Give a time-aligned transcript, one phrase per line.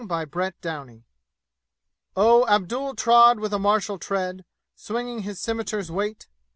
[0.09, 1.03] Chapter IX
[2.17, 6.27] Oh, Abdul trod with a martial tread, Swinging his scimiter's weight.